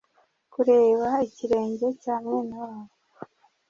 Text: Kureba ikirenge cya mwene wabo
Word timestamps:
Kureba 0.53 1.07
ikirenge 1.27 1.87
cya 2.01 2.15
mwene 2.23 2.55
wabo 2.63 2.95